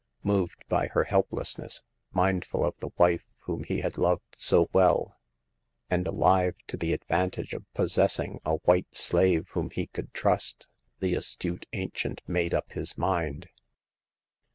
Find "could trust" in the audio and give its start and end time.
9.85-10.67